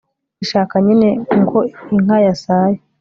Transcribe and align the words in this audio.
ishaka 0.43 0.73
nyine 0.85 1.09
ngo 1.39 1.59
iyo 1.85 1.95
nka 2.03 2.17
yasaye 2.25 2.77